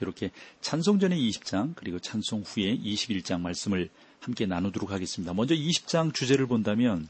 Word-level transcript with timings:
이렇게 0.00 0.30
찬송 0.60 0.98
전에 0.98 1.16
20장 1.16 1.74
그리고 1.74 1.98
찬송 1.98 2.42
후에 2.42 2.76
21장 2.76 3.40
말씀을 3.40 3.90
함께 4.20 4.46
나누도록 4.46 4.90
하겠습니다. 4.90 5.32
먼저 5.34 5.54
20장 5.54 6.14
주제를 6.14 6.46
본다면 6.46 7.08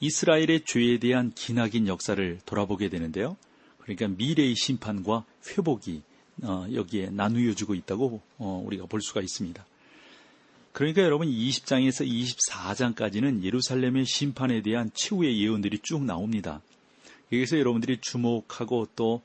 이스라엘의 0.00 0.64
죄에 0.64 0.98
대한 0.98 1.32
기나긴 1.34 1.88
역사를 1.88 2.38
돌아보게 2.46 2.88
되는데요. 2.88 3.36
그러니까 3.78 4.08
미래의 4.08 4.54
심판과 4.54 5.24
회복이 5.48 6.02
어, 6.42 6.66
여기에 6.72 7.10
나누어지고 7.10 7.74
있다고 7.74 8.20
어, 8.38 8.62
우리가 8.64 8.86
볼 8.86 9.02
수가 9.02 9.20
있습니다. 9.20 9.64
그러니까 10.72 11.02
여러분 11.02 11.26
20장에서 11.28 12.06
24장까지는 12.06 13.42
예루살렘의 13.42 14.04
심판에 14.04 14.62
대한 14.62 14.90
최후의 14.94 15.40
예언들이 15.42 15.80
쭉 15.82 16.04
나옵니다. 16.04 16.60
여기서 17.32 17.58
여러분들이 17.58 17.98
주목하고 18.00 18.88
또 18.94 19.22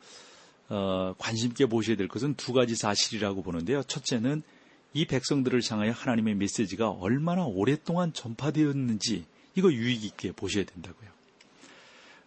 어, 0.73 1.13
관심 1.19 1.51
있게 1.51 1.67
보셔야 1.67 1.95
될 1.95 2.07
것은 2.07 2.33
두 2.33 2.51
가지 2.51 2.75
사실이라고 2.75 3.43
보는데요. 3.43 3.83
첫째는 3.83 4.41
이 4.93 5.05
백성들을 5.05 5.61
향하여 5.69 5.91
하나님의 5.91 6.33
메시지가 6.33 6.89
얼마나 6.89 7.45
오랫동안 7.45 8.11
전파되었는지 8.11 9.25
이거 9.53 9.71
유익 9.71 10.03
있게 10.03 10.31
보셔야 10.31 10.63
된다고요. 10.63 11.11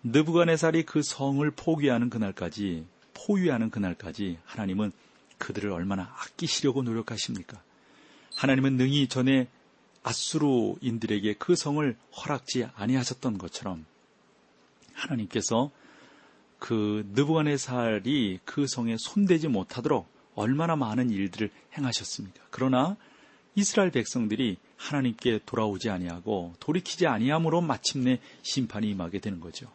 느부갓네살이 0.05 0.85
그 0.85 1.03
성을 1.03 1.49
포기하는 1.51 2.09
그날까지 2.09 2.87
포위하는 3.15 3.71
그날까지 3.71 4.39
하나님은 4.45 4.93
그들을 5.39 5.73
얼마나 5.73 6.15
아끼시려고 6.17 6.85
노력하십니까? 6.85 7.61
하나님은 8.37 8.77
능히 8.77 9.09
전에 9.09 9.49
아수르인들에게 10.05 11.35
그 11.35 11.57
성을 11.57 11.97
허락지 12.17 12.69
아니하셨던 12.77 13.39
것처럼 13.39 13.87
하나님께서 14.93 15.73
그 16.67 17.07
느부갓네살이 17.13 18.41
그 18.45 18.67
성에 18.67 18.97
손대지 18.99 19.47
못하도록 19.47 20.05
얼마나 20.35 20.75
많은 20.75 21.11
일들을 21.11 21.49
행하셨습니까? 21.79 22.43
그러나 22.51 22.97
이스라엘 23.55 23.93
백성들이 23.93 24.57
하나님께 24.77 25.43
돌아오지 25.47 25.91
아니하고 25.91 26.55
돌이키지 26.59 27.07
아니함으로 27.07 27.61
마침내 27.61 28.19
심판이 28.43 28.91
임하게 28.91 29.21
되는 29.21 29.39
거죠. 29.39 29.71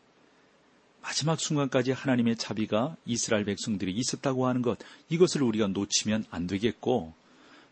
마지막 1.02 1.40
순간까지 1.40 1.94
하나님의 1.94 2.36
자비가 2.36 2.98
이스라엘 3.06 3.46
백성들이 3.46 3.94
있었다고 3.94 4.48
하는 4.48 4.62
것, 4.62 4.78
이것을 5.08 5.44
우리가 5.44 5.68
놓치면 5.68 6.26
안 6.30 6.46
되겠고, 6.46 7.14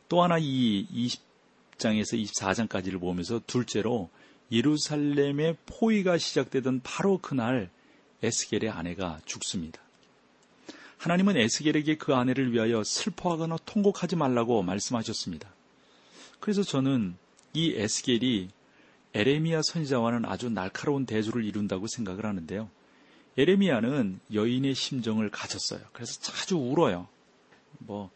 또 0.08 0.24
하나 0.24 0.38
이 0.40 0.88
20장에서 1.78 2.24
24장까지를 2.24 3.02
보면서 3.02 3.42
둘째로 3.46 4.10
예루살렘의 4.50 5.58
포위가 5.66 6.18
시작되던 6.18 6.80
바로 6.86 7.18
그날 7.18 7.70
에스겔의 8.24 8.70
아내가 8.70 9.20
죽습니다. 9.26 9.82
하나님은 10.98 11.38
에스겔에게 11.38 11.98
그 11.98 12.14
아내를 12.14 12.52
위하여 12.52 12.84
슬퍼하거나 12.84 13.58
통곡하지 13.66 14.18
말라고 14.18 14.62
말씀하셨습니다. 14.64 15.50
그래서 16.40 16.62
저는 16.64 17.16
이 17.54 17.74
에스겔이 17.76 18.50
에레미야 19.14 19.62
선지자와는 19.64 20.26
아주 20.26 20.50
날카로운 20.50 21.06
대조를 21.06 21.44
이룬다고 21.44 21.88
생각을 21.88 22.26
하는데요. 22.26 22.70
에레미야는 23.38 24.20
여인의 24.34 24.76
심정을 24.76 25.30
가졌어요. 25.30 25.82
그래서 25.94 26.20
자주 26.22 26.58
울어요. 26.58 27.08
뭐, 27.80 28.12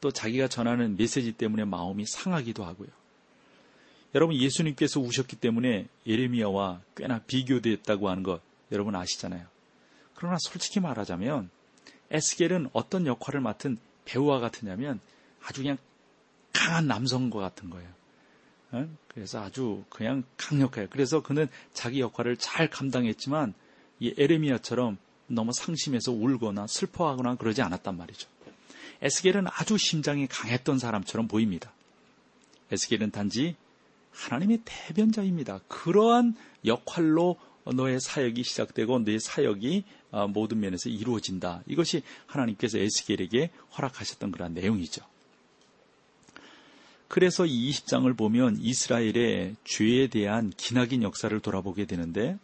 또 0.00 0.10
자기가 0.10 0.48
전하는 0.48 0.96
메시지 0.96 1.32
때문에 1.32 1.64
마음이 1.64 2.06
상하기도 2.06 2.64
하고요. 2.64 2.88
여러분, 4.14 4.34
예수님께서 4.36 5.00
우셨기 5.00 5.36
때문에 5.36 5.86
에레미야와 6.06 6.80
꽤나 6.96 7.20
비교됐다고 7.20 8.08
하는 8.08 8.22
것 8.22 8.40
여러분 8.72 8.96
아시잖아요. 8.96 9.46
그러나 10.14 10.36
솔직히 10.40 10.80
말하자면 10.80 11.50
에스겔은 12.10 12.70
어떤 12.72 13.06
역할을 13.06 13.40
맡은 13.40 13.78
배우와 14.04 14.40
같으냐면 14.40 15.00
아주 15.44 15.62
그냥 15.62 15.78
강한 16.52 16.86
남성과 16.86 17.38
같은 17.40 17.70
거예요. 17.70 17.88
그래서 19.08 19.42
아주 19.42 19.84
그냥 19.88 20.24
강력해요. 20.36 20.86
그래서 20.90 21.22
그는 21.22 21.48
자기 21.72 22.00
역할을 22.00 22.36
잘 22.36 22.70
감당했지만 22.70 23.54
이 24.00 24.14
에레미야처럼 24.16 24.98
너무 25.26 25.52
상심해서 25.52 26.12
울거나 26.12 26.66
슬퍼하거나 26.66 27.36
그러지 27.36 27.62
않았단 27.62 27.96
말이죠. 27.96 28.28
에스겔은 29.02 29.46
아주 29.48 29.76
심장이 29.78 30.26
강했던 30.26 30.78
사람처럼 30.78 31.28
보입니다. 31.28 31.72
에스겔은 32.70 33.10
단지 33.10 33.56
하나님의 34.12 34.60
대변자입니다. 34.64 35.60
그러한 35.68 36.36
역할로 36.64 37.38
너의 37.64 38.00
사역이 38.00 38.42
시작되고 38.42 39.00
너의 39.00 39.20
사역이 39.20 39.84
어, 40.10 40.28
모든 40.28 40.60
면에서 40.60 40.88
이루어진다. 40.88 41.62
이것이 41.66 42.02
하나님께서 42.26 42.78
에스겔에게 42.78 43.50
허락하셨던 43.76 44.32
그런 44.32 44.54
내용이죠. 44.54 45.02
그래서 47.08 47.44
이 47.44 47.70
20장을 47.70 48.16
보면 48.16 48.58
이스라엘의 48.60 49.56
죄에 49.64 50.06
대한 50.06 50.50
기나긴 50.56 51.02
역사를 51.02 51.38
돌아보게 51.38 51.84
되는데 51.84 52.38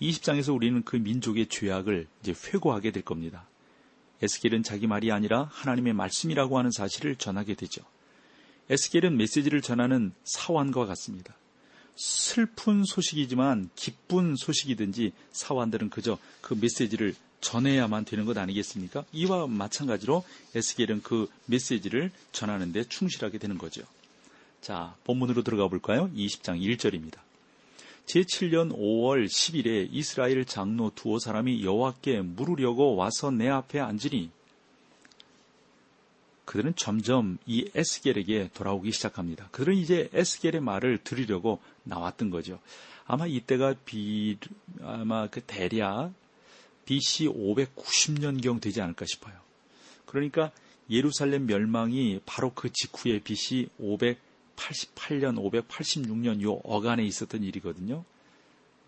20장에서 0.00 0.54
우리는 0.54 0.82
그 0.82 0.96
민족의 0.96 1.48
죄악을 1.48 2.06
이제 2.22 2.32
회고하게 2.32 2.92
될 2.92 3.02
겁니다. 3.02 3.46
에스겔은 4.22 4.62
자기 4.62 4.86
말이 4.86 5.12
아니라 5.12 5.50
하나님의 5.52 5.92
말씀이라고 5.92 6.58
하는 6.58 6.70
사실을 6.70 7.16
전하게 7.16 7.54
되죠. 7.54 7.82
에스겔은 8.70 9.16
메시지를 9.16 9.62
전하는 9.62 10.12
사환과 10.24 10.86
같습니다. 10.86 11.34
슬픈 11.96 12.84
소식이지만 12.84 13.70
기쁜 13.76 14.36
소식이든지 14.36 15.12
사환들은 15.32 15.90
그저 15.90 16.18
그 16.40 16.54
메시지를 16.54 17.14
전해야만 17.40 18.04
되는 18.04 18.24
것 18.26 18.36
아니겠습니까? 18.36 19.04
이와 19.12 19.46
마찬가지로 19.46 20.24
에스겔은 20.54 21.02
그 21.02 21.28
메시지를 21.46 22.10
전하는데 22.32 22.84
충실하게 22.84 23.38
되는 23.38 23.58
거죠. 23.58 23.82
자, 24.60 24.94
본문으로 25.04 25.42
들어가 25.42 25.68
볼까요? 25.68 26.10
20장 26.14 26.60
1절입니다. 26.60 27.18
제7년 28.06 28.76
5월 28.76 29.26
10일에 29.26 29.88
이스라엘 29.90 30.44
장로 30.44 30.90
두어 30.94 31.18
사람이 31.18 31.64
여호와께 31.64 32.22
물으려고 32.22 32.96
와서 32.96 33.30
내 33.30 33.48
앞에 33.48 33.78
앉으니 33.78 34.30
그들은 36.50 36.74
점점 36.74 37.38
이 37.46 37.70
에스겔에게 37.76 38.50
돌아오기 38.54 38.90
시작합니다. 38.90 39.46
그들은 39.52 39.76
이제 39.76 40.10
에스겔의 40.12 40.60
말을 40.60 40.98
들으려고 41.04 41.60
나왔던 41.84 42.30
거죠. 42.30 42.58
아마 43.06 43.28
이때가 43.28 43.76
비, 43.84 44.36
아마 44.82 45.28
그 45.28 45.42
대략 45.42 46.12
BC 46.86 47.28
590년경 47.28 48.60
되지 48.60 48.80
않을까 48.80 49.06
싶어요. 49.06 49.34
그러니까 50.06 50.50
예루살렘 50.90 51.46
멸망이 51.46 52.18
바로 52.26 52.52
그 52.52 52.72
직후에 52.72 53.20
BC 53.20 53.68
588년, 53.80 55.36
586년 55.36 56.42
요 56.42 56.54
어간에 56.64 57.04
있었던 57.04 57.44
일이거든요. 57.44 58.04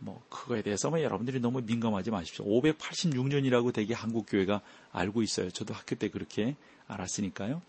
뭐 0.03 0.23
그거에 0.29 0.63
대해서 0.63 0.91
뭐 0.91 1.01
여러분들이 1.01 1.41
너무 1.41 1.61
민감하지 1.63 2.11
마십시오. 2.11 2.45
586년이라고 2.45 3.73
되게 3.73 3.95
한국 3.95 4.27
교회가 4.29 4.61
알고 4.93 5.23
있어요. 5.23 5.51
저도 5.51 5.75
학교 5.75 5.95
때 5.95 6.09
그렇게 6.09 6.57
알았으니까요. 6.89 7.63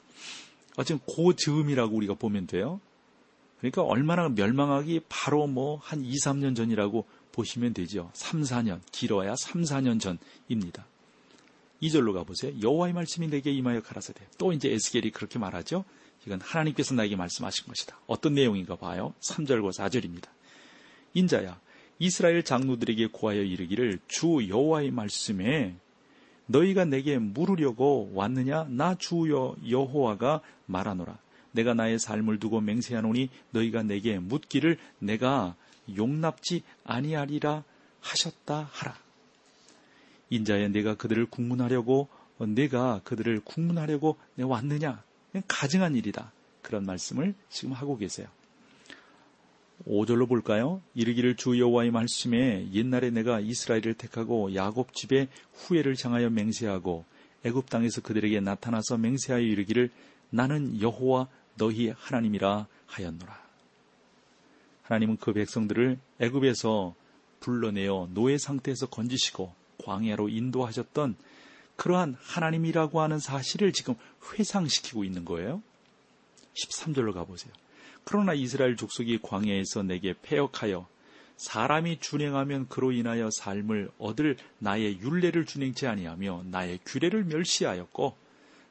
어쨌든 0.75 1.05
고 1.05 1.33
즈음이라고 1.33 1.95
우리가 1.95 2.15
보면 2.15 2.47
돼요. 2.47 2.79
그러니까 3.59 3.83
얼마나 3.83 4.27
멸망하기 4.27 5.01
바로 5.07 5.47
뭐 5.47 5.79
한 5.83 6.03
2, 6.03 6.11
3년 6.15 6.55
전이라고 6.55 7.05
보시면 7.31 7.73
되죠. 7.73 8.09
3, 8.13 8.41
4년, 8.41 8.79
길어야 8.91 9.35
3, 9.35 9.63
4년 9.63 9.99
전입니다. 9.99 10.85
2절로 11.81 12.13
가보세요. 12.13 12.53
여호와의 12.61 12.93
말씀이 12.93 13.27
내게 13.27 13.51
임하여 13.51 13.81
가라사대. 13.81 14.25
또 14.37 14.53
이제 14.53 14.71
에스겔이 14.71 15.11
그렇게 15.11 15.37
말하죠. 15.37 15.83
이건 16.25 16.39
하나님께서 16.41 16.93
나에게 16.95 17.15
말씀하신 17.15 17.67
것이다. 17.67 17.99
어떤 18.07 18.33
내용인가 18.33 18.75
봐요. 18.77 19.13
3절과 19.19 19.73
4절입니다. 19.73 20.27
인자야, 21.13 21.59
이스라엘 22.03 22.43
장로들에게 22.43 23.07
고하여 23.13 23.43
이르기를 23.43 23.97
주 24.09 24.45
여호와의 24.49 24.91
말씀에 24.91 25.73
너희가 26.47 26.83
내게 26.83 27.17
물으려고 27.17 28.11
왔느냐? 28.13 28.65
나 28.65 28.95
주 28.95 29.55
여호와가 29.69 30.41
말하노라. 30.65 31.17
내가 31.53 31.73
나의 31.73 31.99
삶을 31.99 32.39
두고 32.39 32.59
맹세하노니 32.59 33.29
너희가 33.51 33.83
내게 33.83 34.19
묻기를 34.19 34.77
내가 34.99 35.55
용납지 35.95 36.63
아니하리라 36.83 37.63
하셨다 38.01 38.67
하라. 38.73 38.97
인자야 40.29 40.67
내가 40.67 40.95
그들을 40.95 41.25
국문하려고 41.27 42.09
내가 42.39 42.99
그들을 43.05 43.39
국문하려고 43.45 44.17
내 44.35 44.43
왔느냐? 44.43 45.01
가증한 45.47 45.95
일이다. 45.95 46.33
그런 46.61 46.85
말씀을 46.85 47.33
지금 47.49 47.71
하고 47.71 47.97
계세요. 47.97 48.27
5절로 49.87 50.27
볼까요? 50.27 50.81
이르기를 50.95 51.35
주 51.35 51.59
여호와의 51.59 51.91
말씀에 51.91 52.69
옛날에 52.71 53.09
내가 53.09 53.39
이스라엘을 53.39 53.95
택하고 53.95 54.55
야곱 54.55 54.93
집에 54.93 55.27
후회를 55.53 55.95
향하여 56.01 56.29
맹세하고 56.29 57.05
애굽 57.43 57.69
땅에서 57.69 58.01
그들에게 58.01 58.39
나타나서 58.39 58.97
맹세하여 58.97 59.43
이르기를 59.43 59.89
나는 60.29 60.79
여호와 60.81 61.27
너희 61.57 61.89
하나님이라 61.89 62.67
하였노라. 62.87 63.43
하나님은 64.83 65.17
그 65.17 65.33
백성들을 65.33 65.99
애굽에서 66.19 66.95
불러내어 67.39 68.09
노예 68.13 68.37
상태에서 68.37 68.87
건지시고 68.87 69.53
광야로 69.83 70.29
인도하셨던 70.29 71.15
그러한 71.75 72.15
하나님이라고 72.19 73.01
하는 73.01 73.19
사실을 73.19 73.73
지금 73.73 73.95
회상시키고 74.31 75.03
있는 75.03 75.25
거예요. 75.25 75.61
13절로 76.53 77.13
가보세요. 77.13 77.51
그러나 78.03 78.33
이스라엘 78.33 78.75
족속이 78.75 79.19
광야에서 79.21 79.83
내게 79.83 80.13
폐역하여 80.21 80.87
사람이 81.37 81.99
준행하면 81.99 82.67
그로 82.67 82.91
인하여 82.91 83.29
삶을 83.31 83.91
얻을 83.97 84.37
나의 84.59 84.99
윤례를 84.99 85.45
준행치 85.45 85.87
아니하며 85.87 86.43
나의 86.47 86.79
규례를 86.85 87.25
멸시하였고 87.25 88.15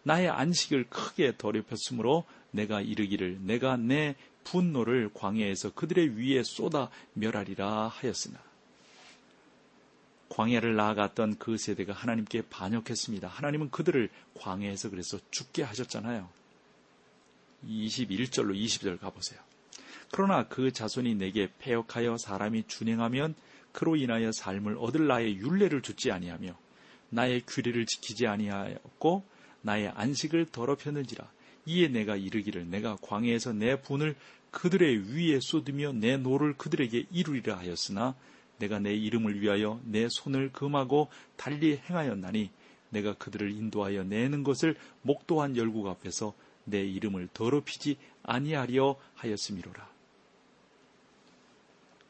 나의 0.05 0.29
안식을 0.29 0.89
크게 0.89 1.35
더럽혔으므로 1.39 2.25
내가 2.51 2.81
이르기를 2.81 3.39
내가 3.43 3.77
내 3.77 4.17
분노를 4.45 5.11
광야에서 5.15 5.73
그들의 5.75 6.19
위에 6.19 6.43
쏟아 6.43 6.91
멸하리라 7.15 7.89
하였으나 7.89 8.39
광야를 10.29 10.77
나아갔던 10.77 11.37
그 11.39 11.59
세대가 11.59 11.93
하나님께 11.93 12.43
반역했습니다. 12.49 13.29
하나님은 13.29 13.71
그들을 13.71 14.09
광야에서 14.35 14.89
그래서 14.89 15.19
죽게 15.31 15.63
하셨잖아요. 15.63 16.29
21절로 17.67 18.55
20절 18.55 18.99
가보세요. 18.99 19.41
그러나 20.11 20.47
그 20.49 20.73
자손이 20.73 21.15
내게 21.15 21.49
패역하여 21.59 22.19
사람이 22.19 22.65
준행하면 22.67 23.35
그로 23.73 23.97
인하여 23.97 24.31
삶을 24.33 24.77
얻을 24.79 25.07
나의 25.07 25.37
율례를 25.37 25.83
주지 25.83 26.13
아니하며 26.13 26.57
나의 27.09 27.43
규례를 27.47 27.87
지키지 27.87 28.27
아니하였고 28.27 29.25
나의 29.63 29.89
안식을 29.89 30.47
더럽혔는지라 30.53 31.31
이에 31.67 31.89
내가 31.89 32.17
이르기를 32.17 32.69
내가 32.69 32.97
광야에서 33.01 33.53
내 33.53 33.81
분을 33.81 34.17
그들의 34.51 35.15
위에 35.15 35.39
쏟으며 35.41 35.93
내 35.93 36.17
노를 36.17 36.55
그들에게 36.55 37.07
이루리라 37.11 37.59
하였으나 37.59 38.15
내가 38.59 38.79
내 38.79 38.95
이름을 38.95 39.41
위하여 39.41 39.81
내 39.85 40.09
손을 40.11 40.53
금하고 40.53 41.09
달리 41.37 41.81
행하였나니 41.89 42.51
내가 42.91 43.15
그들을 43.15 43.51
인도하여 43.51 44.05
내는 44.05 44.45
것을 44.45 44.77
목도한 45.03 45.57
열국 45.57 45.87
앞에서 45.87 46.35
내 46.65 46.83
이름을 46.85 47.29
더럽히지 47.35 47.97
아니하려 48.23 48.99
하였음이로라. 49.15 49.91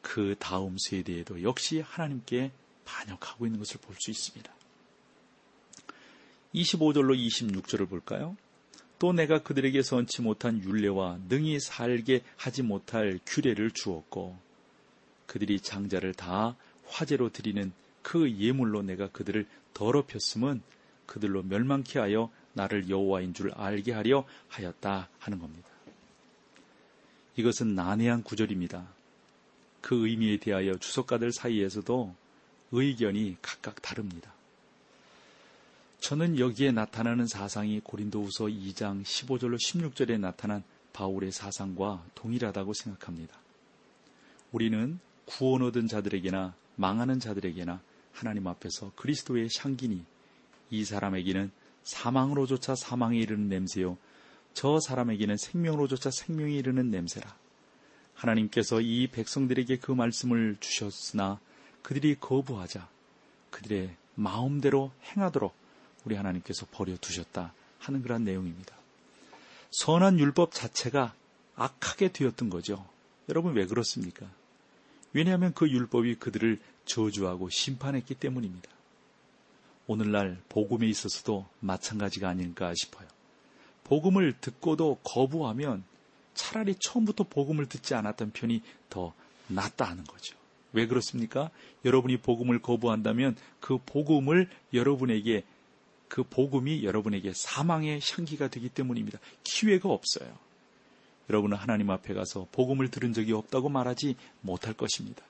그 0.01 0.35
다음 0.37 0.77
세대에도 0.77 1.41
역시 1.43 1.79
하나님께 1.79 2.51
반역하고 2.85 3.45
있는 3.45 3.59
것을 3.59 3.79
볼 3.79 3.95
수 3.99 4.11
있습니다. 4.11 4.53
25절로 6.53 7.17
26절을 7.17 7.89
볼까요? 7.89 8.37
또 8.99 9.11
내가 9.11 9.41
그들에게 9.41 9.81
선치 9.81 10.21
못한 10.21 10.61
윤례와 10.61 11.19
능히 11.27 11.59
살게 11.59 12.21
하지 12.37 12.61
못할 12.61 13.19
규례를 13.25 13.71
주었고 13.71 14.37
그들이 15.25 15.59
장자를 15.59 16.13
다 16.13 16.55
화제로 16.85 17.29
드리는 17.29 17.73
그 18.01 18.31
예물로 18.31 18.83
내가 18.83 19.09
그들을 19.09 19.47
더럽혔음은 19.73 20.61
그들로 21.05 21.41
멸망케 21.43 21.99
하여 21.99 22.31
나를 22.53 22.89
여호와인 22.89 23.33
줄 23.33 23.51
알게 23.53 23.91
하려 23.91 24.25
하였다 24.47 25.09
하는 25.19 25.39
겁니다. 25.39 25.67
이것은 27.35 27.75
난해한 27.75 28.23
구절입니다. 28.23 28.87
그 29.81 30.07
의미에 30.07 30.37
대하여 30.37 30.77
주석가들 30.77 31.31
사이에서도 31.33 32.15
의견이 32.71 33.37
각각 33.41 33.81
다릅니다. 33.81 34.33
저는 35.99 36.37
여기에 36.37 36.71
나타나는 36.71 37.27
사상이 37.27 37.79
고린도후서 37.79 38.45
2장 38.45 39.03
15절로 39.03 39.55
16절에 39.55 40.19
나타난 40.19 40.63
바울의 40.91 41.31
사상과 41.31 42.03
동일하다고 42.13 42.73
생각합니다. 42.73 43.37
우리는 44.51 44.99
구원 45.25 45.61
얻은 45.63 45.87
자들에게나 45.87 46.53
망하는 46.75 47.19
자들에게나 47.19 47.81
하나님 48.11 48.47
앞에서 48.47 48.91
그리스도의 48.95 49.49
향기니 49.59 50.03
이 50.69 50.85
사람에게는 50.85 51.51
사망으로조차 51.83 52.75
사망에 52.75 53.17
이르는 53.17 53.49
냄새요. 53.49 53.97
저 54.53 54.79
사람에게는 54.79 55.37
생명으로조차 55.37 56.11
생명에 56.11 56.53
이르는 56.53 56.91
냄새라. 56.91 57.35
하나님께서 58.13 58.81
이 58.81 59.07
백성들에게 59.07 59.79
그 59.79 59.91
말씀을 59.91 60.57
주셨으나 60.59 61.39
그들이 61.81 62.15
거부하자 62.19 62.87
그들의 63.49 63.95
마음대로 64.15 64.91
행하도록 65.03 65.53
우리 66.05 66.15
하나님께서 66.15 66.65
버려두셨다 66.71 67.53
하는 67.79 68.01
그런 68.01 68.23
내용입니다. 68.23 68.75
선한 69.71 70.19
율법 70.19 70.51
자체가 70.53 71.13
악하게 71.55 72.11
되었던 72.11 72.49
거죠. 72.49 72.87
여러분 73.29 73.53
왜 73.53 73.65
그렇습니까? 73.65 74.27
왜냐하면 75.13 75.53
그 75.53 75.69
율법이 75.69 76.15
그들을 76.15 76.59
저주하고 76.85 77.49
심판했기 77.49 78.15
때문입니다. 78.15 78.69
오늘날 79.87 80.41
복음에 80.49 80.87
있어서도 80.87 81.45
마찬가지가 81.59 82.29
아닐까 82.29 82.73
싶어요. 82.75 83.07
복음을 83.83 84.33
듣고도 84.39 84.99
거부하면 85.03 85.83
차라리 86.33 86.75
처음부터 86.79 87.25
복음을 87.25 87.67
듣지 87.67 87.93
않았던 87.93 88.31
편이 88.31 88.61
더 88.89 89.13
낫다 89.47 89.85
하는 89.85 90.03
거죠. 90.05 90.35
왜 90.71 90.87
그렇습니까? 90.87 91.51
여러분이 91.85 92.17
복음을 92.17 92.59
거부한다면 92.59 93.35
그 93.59 93.77
복음을 93.85 94.49
여러분에게 94.73 95.43
그 96.07 96.23
복음이 96.23 96.83
여러분에게 96.83 97.33
사망의 97.33 97.99
향기가 98.03 98.47
되기 98.47 98.69
때문입니다. 98.69 99.19
기회가 99.43 99.89
없어요. 99.89 100.37
여러분은 101.29 101.57
하나님 101.57 101.89
앞에 101.89 102.13
가서 102.13 102.47
복음을 102.51 102.89
들은 102.89 103.13
적이 103.13 103.33
없다고 103.33 103.69
말하지 103.69 104.15
못할 104.41 104.73
것입니다. 104.73 105.23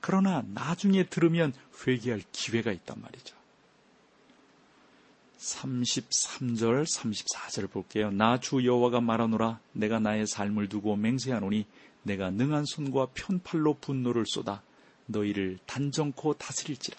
그러나 0.00 0.44
나중에 0.52 1.04
들으면 1.04 1.52
회개할 1.86 2.22
기회가 2.32 2.72
있단 2.72 3.00
말이죠. 3.00 3.36
33절, 5.46 6.84
34절 6.84 7.70
볼게요. 7.70 8.10
나 8.10 8.38
주 8.38 8.64
여호와가 8.64 9.00
말하노라 9.00 9.60
내가 9.72 10.00
나의 10.00 10.26
삶을 10.26 10.68
두고 10.68 10.96
맹세하노니 10.96 11.66
내가 12.02 12.30
능한 12.30 12.64
손과 12.66 13.08
편팔로 13.14 13.74
분노를 13.80 14.24
쏟아 14.26 14.62
너희를 15.06 15.58
단정코 15.66 16.34
다스릴지라. 16.34 16.96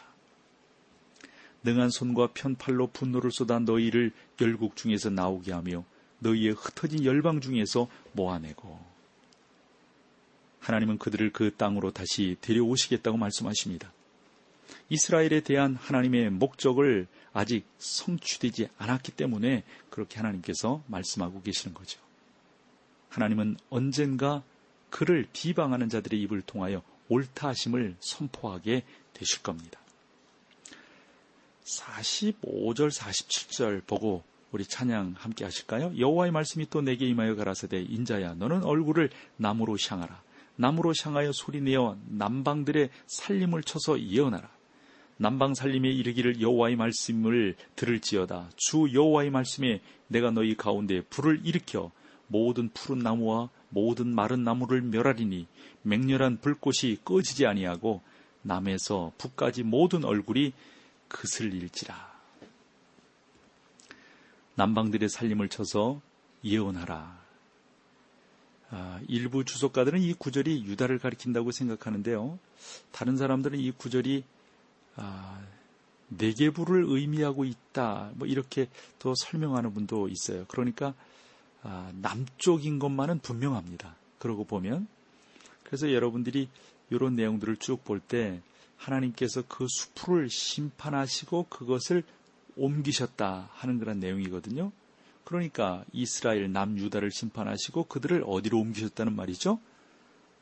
능한 1.64 1.90
손과 1.90 2.30
편팔로 2.34 2.88
분노를 2.88 3.32
쏟아 3.32 3.60
너희를 3.60 4.12
열국 4.40 4.78
중에서 4.78 5.10
나오게 5.10 5.52
하며 5.52 5.84
너희의 6.20 6.54
흩어진 6.54 7.04
열방 7.04 7.42
중에서 7.42 7.88
모아내고 8.14 8.80
하나님은 10.62 10.98
그들을 10.98 11.32
그 11.34 11.54
땅으로 11.56 11.92
다시 11.92 12.38
데려오시겠다고 12.42 13.18
말씀하십니다. 13.18 13.92
이스라엘에 14.90 15.42
대한 15.42 15.76
하나님의 15.76 16.30
목적을 16.32 17.08
아직 17.34 17.66
성취되지 17.78 18.70
않았기 18.78 19.12
때문에 19.12 19.64
그렇게 19.90 20.18
하나님께서 20.18 20.84
말씀하고 20.88 21.42
계시는 21.42 21.74
거죠. 21.74 22.00
하나님은 23.10 23.58
언젠가 23.70 24.44
그를 24.90 25.28
비방하는 25.34 25.90
자들의 25.90 26.20
입을 26.22 26.42
통하여 26.42 26.82
옳다 27.10 27.50
하심을 27.50 27.96
선포하게 28.00 28.84
되실 29.14 29.42
겁니다. 29.44 29.80
45절 31.66 32.92
47절 32.92 33.86
보고 33.86 34.24
우리 34.52 34.66
찬양 34.66 35.16
함께 35.18 35.44
하실까요? 35.44 35.94
여호와의 35.98 36.32
말씀이 36.32 36.70
또 36.70 36.82
내게 36.82 37.06
임하여 37.08 37.36
가라사대 37.36 37.82
인자야 37.82 38.36
너는 38.36 38.64
얼굴을 38.64 39.10
나무로 39.36 39.78
향하라 39.90 40.22
나무로 40.56 40.94
향하여 41.04 41.32
소리내어 41.34 41.98
남방들의 42.08 42.90
살림을 43.06 43.64
쳐서 43.64 44.00
예언하라 44.00 44.50
남방 45.18 45.54
살림에 45.54 45.90
이르기를 45.90 46.42
여호와의 46.42 46.76
말씀을 46.76 47.56
들을지어다 47.76 48.50
주 48.56 48.88
여호와의 48.94 49.32
말씀에 49.32 49.82
내가 50.08 50.32
너희 50.32 50.56
가운데 50.56 51.02
불을 51.02 51.42
일으켜 51.44 51.92
모든 52.28 52.70
푸른 52.70 53.00
나무와 53.00 53.50
모든 53.70 54.08
마른 54.08 54.44
나무를 54.44 54.82
멸하리니 54.82 55.48
맹렬한 55.82 56.40
불꽃이 56.42 56.98
꺼지지 57.04 57.46
아니하고 57.46 58.02
남에서 58.44 59.12
북까지 59.18 59.64
모든 59.64 60.06
얼굴이 60.06 60.54
그슬릴지라 61.08 62.18
남방들의 64.58 65.08
살림을 65.08 65.50
쳐서 65.50 66.02
예언하라. 66.44 67.16
아, 68.72 69.00
일부 69.08 69.46
주석가들은 69.46 70.02
이 70.02 70.14
구절이 70.14 70.66
유다를 70.66 70.98
가리킨다고 70.98 71.52
생각하는데요. 71.52 72.40
다른 72.92 73.18
사람들은 73.18 73.60
이 73.60 73.70
구절이 73.70 74.24
아, 74.98 75.40
네개부를 76.10 76.86
의미하고 76.88 77.46
있다. 77.46 78.12
뭐 78.16 78.28
이렇게 78.28 78.68
더 79.00 79.14
설명하는 79.16 79.74
분도 79.74 80.08
있어요. 80.10 80.46
그러니까 80.48 80.94
아, 81.64 81.92
남쪽인 82.02 82.80
것만은 82.80 83.20
분명합니다. 83.20 83.96
그러고 84.20 84.44
보면 84.44 84.88
그래서 85.64 85.92
여러분들이 85.92 86.50
이런 86.90 87.16
내용들을 87.16 87.58
쭉 87.58 87.84
볼 87.84 88.00
때 88.00 88.42
하나님께서 88.78 89.44
그 89.48 89.66
수풀을 89.68 90.30
심판하시고 90.30 91.48
그것을 91.50 92.04
옮기셨다 92.56 93.50
하는 93.54 93.80
그런 93.80 94.00
내용이거든요. 94.00 94.72
그러니까 95.24 95.84
이스라엘 95.92 96.52
남유다를 96.52 97.12
심판하시고 97.12 97.86
그들을 97.86 98.24
어디로 98.26 98.60
옮기셨다는 98.60 99.16
말이죠? 99.16 99.60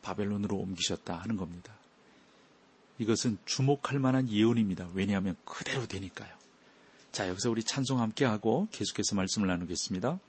바벨론으로 0.02 0.58
옮기셨다 0.58 1.18
하는 1.18 1.38
겁니다. 1.38 1.74
이것은 2.98 3.38
주목할 3.46 4.00
만한 4.00 4.30
예언입니다. 4.30 4.88
왜냐하면 4.94 5.36
그대로 5.44 5.86
되니까요. 5.86 6.30
자, 7.12 7.28
여기서 7.30 7.50
우리 7.50 7.64
찬송 7.64 8.02
함께 8.02 8.26
하고 8.26 8.68
계속해서 8.72 9.16
말씀을 9.16 9.48
나누겠습니다. 9.48 10.20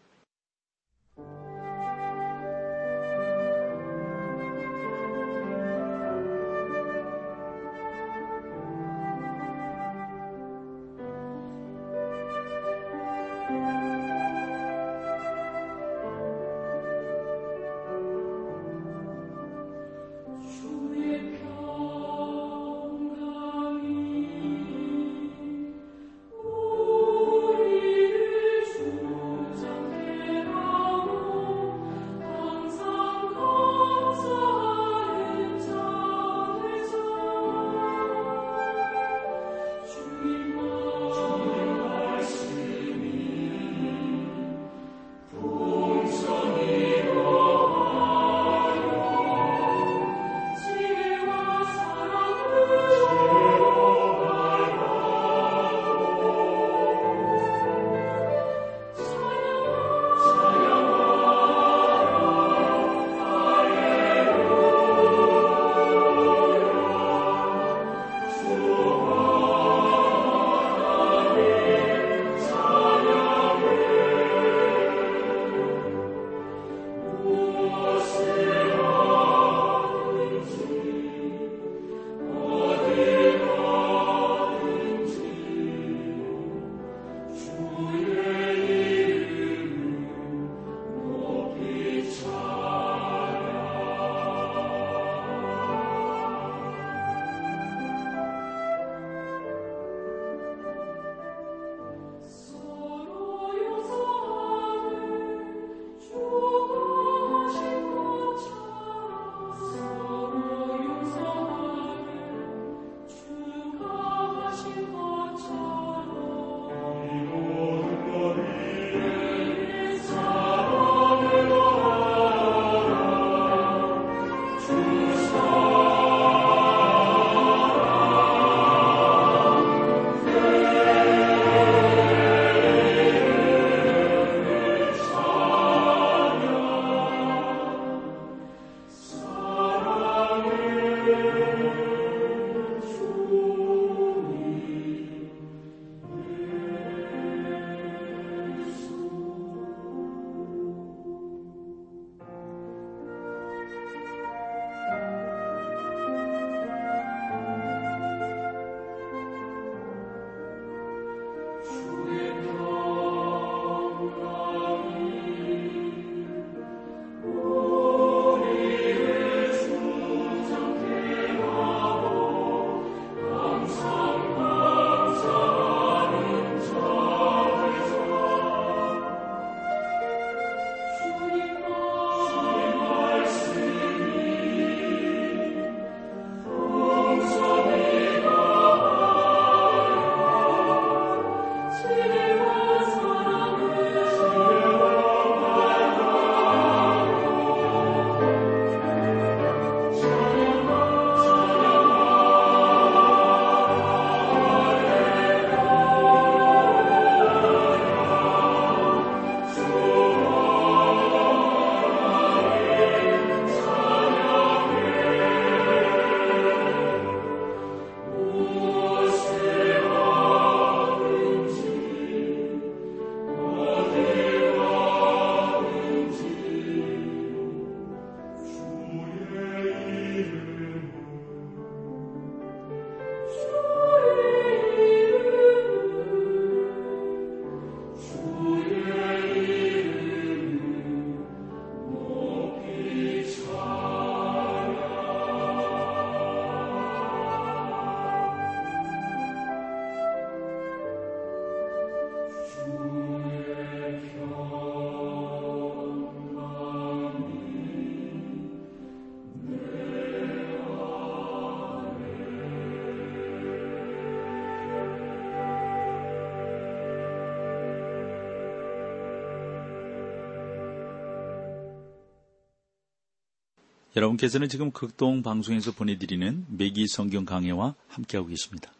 여러분께서는 273.96 274.50
지금 274.50 274.70
극동 274.72 275.22
방송에서 275.22 275.72
보내드리는 275.72 276.44
매기 276.50 276.86
성경 276.86 277.24
강해와 277.24 277.74
함께하고 277.88 278.28
계십니다. 278.28 278.70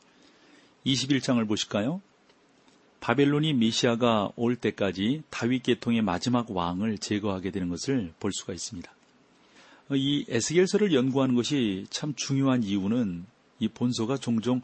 21장을 0.85 1.49
보실까요? 1.49 2.03
바벨론이 3.01 3.55
메시아가 3.55 4.31
올 4.37 4.57
때까지 4.57 5.23
다윗 5.31 5.63
계통의 5.63 6.03
마지막 6.03 6.51
왕을 6.51 6.99
제거하게 6.99 7.51
되는 7.51 7.71
것을 7.71 8.13
볼 8.21 8.31
수가 8.33 8.53
있습니다. 8.53 8.93
이 9.93 10.27
에스겔서를 10.29 10.93
연구하는 10.93 11.35
것이 11.35 11.87
참 11.89 12.13
중요한 12.15 12.63
이유는 12.63 13.25
이 13.59 13.69
본서가 13.69 14.19
종종 14.19 14.61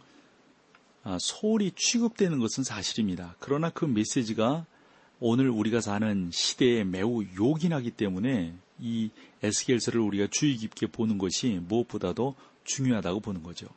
아, 1.02 1.16
소홀히 1.18 1.73
취급되는 1.75 2.38
것은 2.38 2.62
사실입니다. 2.62 3.37
그러나 3.38 3.71
그 3.71 3.87
메시지가 3.87 4.66
오늘 5.18 5.49
우리가 5.49 5.80
사는 5.80 6.30
시대에 6.30 6.85
매우 6.85 7.25
요긴하기 7.37 7.92
때문에 7.92 8.54
이 8.83 9.11
에스겔서를 9.43 10.01
우리가 10.01 10.27
주의 10.31 10.57
깊게 10.57 10.89
보는 10.89 11.17
것이 11.19 11.61
무엇보다도 11.69 12.35
중요하다고 12.65 13.21
보는 13.21 13.43
거죠. 13.43 13.69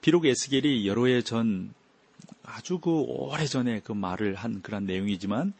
비록 0.00 0.24
에스겔이 0.24 0.86
여러 0.86 1.06
해 1.06 1.22
전 1.22 1.74
아주 2.44 2.78
그 2.78 2.90
오래 2.90 3.46
전에 3.46 3.80
그 3.80 3.92
말을 3.92 4.34
한 4.34 4.62
그런 4.62 4.86
내용이지만 4.86 5.52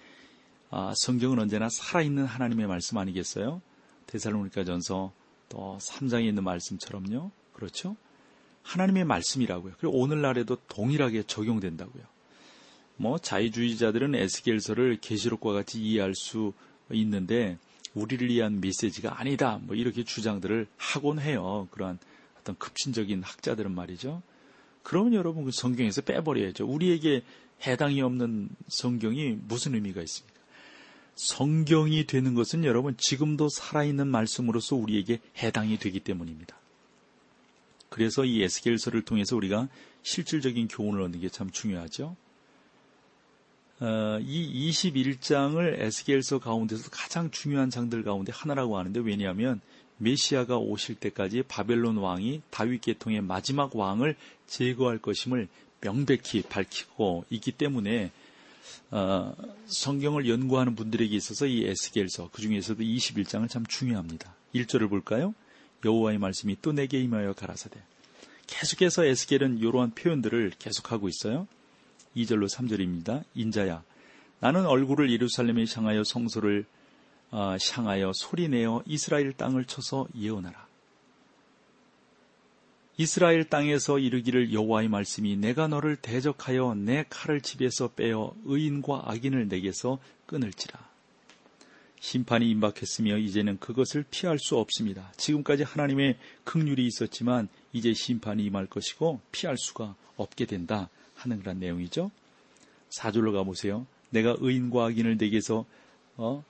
아, 0.71 0.93
성경은 0.97 1.39
언제나 1.39 1.69
살아있는 1.69 2.25
하나님의 2.25 2.67
말씀 2.67 2.97
아니겠어요? 2.99 3.61
데살로니가 4.07 4.65
전서 4.65 5.13
또 5.49 5.79
3장에 5.81 6.25
있는 6.27 6.45
말씀처럼요. 6.45 7.31
그렇죠? 7.53 7.97
하나님의 8.63 9.05
말씀이라고요. 9.05 9.75
그리고 9.79 9.99
오늘날에도 9.99 10.57
동일하게 10.69 11.25
적용된다고요. 11.25 12.05
뭐 12.97 13.19
자유주의자들은 13.19 14.15
에스겔서를 14.15 14.99
계시록과 15.01 15.53
같이 15.53 15.83
이해할 15.83 16.15
수 16.15 16.53
있는데 16.93 17.59
우리를 17.95 18.29
위한 18.29 18.61
메시지가 18.61 19.21
아니다. 19.21 19.59
뭐 19.63 19.77
이렇게 19.77 20.05
주장들을 20.05 20.67
하곤 20.77 21.19
해요. 21.21 21.69
그러한 21.71 21.99
어떤 22.41 22.57
급진적인 22.59 23.23
학자들은 23.23 23.75
말이죠. 23.75 24.23
그러면 24.83 25.15
여러분 25.15 25.45
그 25.45 25.51
성경에서 25.53 26.03
빼버려야죠. 26.03 26.67
우리에게 26.67 27.23
해당이 27.67 28.03
없는 28.03 28.49
성경이 28.69 29.39
무슨 29.47 29.75
의미가 29.75 30.03
있습니까? 30.03 30.41
성경이 31.15 32.07
되는 32.07 32.35
것은 32.35 32.65
여러분 32.65 32.97
지금도 32.97 33.49
살아있는 33.49 34.09
말씀으로서 34.09 34.77
우리에게 34.77 35.21
해당이 35.39 35.79
되기 35.79 36.01
때문입니다. 36.01 36.57
그래서 37.91 38.25
이 38.25 38.43
에스겔서를 38.43 39.03
통해서 39.03 39.37
우리가 39.37 39.69
실질적인 40.03 40.69
교훈을 40.69 41.03
얻는 41.03 41.21
게 41.21 41.29
참 41.29 41.51
중요하죠. 41.51 42.17
어, 43.83 44.21
이 44.21 44.71
21장을 44.71 45.81
에스겔서 45.81 46.39
가운데서 46.39 46.89
가장 46.91 47.33
중요한 47.33 47.69
장들 47.69 48.05
가운데 48.05 48.31
하나라고 48.33 48.79
하는데 48.79 49.01
왜냐하면 49.01 49.61
메시아가 49.99 50.57
오실 50.57 50.95
때까지 50.95 51.43
바벨론 51.49 51.97
왕이 51.97 52.43
다윗 52.51 52.81
계통의 52.81 53.23
마지막 53.23 53.75
왕을 53.75 54.15
제거할 54.47 54.99
것임을 54.99 55.49
명백히 55.81 56.43
밝히고 56.43 57.25
있기 57.29 57.51
때문에 57.51 58.13
어, 58.93 59.35
성경을 59.67 60.29
연구하는 60.29 60.77
분들에게 60.77 61.17
있어서 61.17 61.47
이 61.47 61.65
에스겔서 61.65 62.31
그 62.33 62.41
중에서도 62.41 62.81
21장은 62.85 63.49
참 63.49 63.67
중요합니다. 63.67 64.33
1절을 64.55 64.91
볼까요? 64.91 65.35
여호와의 65.85 66.19
말씀이 66.19 66.57
또 66.63 66.71
내게 66.71 67.01
임하여 67.01 67.33
가라사대. 67.33 67.81
계속해서 68.47 69.07
에스겔은 69.07 69.59
이러한 69.59 69.91
표현들을 69.97 70.53
계속하고 70.61 71.09
있어요. 71.09 71.49
2절로 72.17 72.49
3절입니다. 72.49 73.25
인자야, 73.35 73.83
나는 74.41 74.67
얼굴을 74.67 75.11
예루살렘에 75.11 75.65
향하여 75.75 76.05
성소를 76.05 76.67
어, 77.31 77.57
향하여 77.73 78.13
소리내어 78.15 78.83
이스라엘 78.87 79.33
땅을 79.33 79.65
쳐서 79.65 80.07
예언하라. 80.17 80.67
이스라엘 82.99 83.45
땅에서 83.49 83.99
이르기를 83.99 84.53
여호와의 84.53 84.89
말씀이 84.89 85.37
내가 85.37 85.67
너를 85.67 85.97
대적하여 85.97 86.75
내 86.75 87.05
칼을 87.09 87.41
집에서 87.41 87.89
빼어 87.89 88.35
의인과 88.45 89.05
악인을 89.07 89.49
내게서 89.49 89.99
끊을지라. 90.27 90.93
심판이 92.01 92.51
임박했으며 92.51 93.17
이제는 93.17 93.59
그것을 93.61 94.05
피할 94.11 94.39
수 94.39 94.59
없습니다. 94.59 95.13
지금까지 95.17 95.63
하나님의 95.63 96.19
극률이 96.45 96.85
있었지만 96.87 97.49
이제 97.73 97.95
심판이 97.95 98.45
임할 98.45 98.67
것이고 98.67 99.21
피할 99.31 99.57
수가 99.57 99.95
없게 100.17 100.45
된다 100.47 100.91
하는 101.23 101.41
그런 101.41 101.59
내용이죠. 101.59 102.11
사절로 102.91 103.33
가보세요. 103.33 103.87
내가 104.11 104.37
의인과 104.39 104.87
악인을 104.87 105.17
내게서 105.17 105.65
어, 106.17 106.45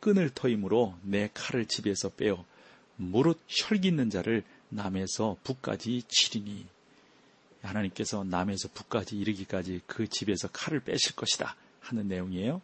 끈을 0.00 0.30
터임으로 0.30 0.94
내 1.02 1.30
칼을 1.32 1.66
집에서 1.66 2.08
빼어 2.10 2.44
무릇 2.96 3.38
혈기 3.48 3.88
있는 3.88 4.10
자를 4.10 4.42
남에서 4.68 5.36
북까지 5.44 6.02
치리니 6.08 6.66
하나님께서 7.62 8.24
남에서 8.24 8.68
북까지 8.74 9.16
이르기까지 9.16 9.80
그 9.86 10.08
집에서 10.08 10.48
칼을 10.48 10.80
빼실 10.80 11.16
것이다 11.16 11.56
하는 11.80 12.08
내용이에요. 12.08 12.60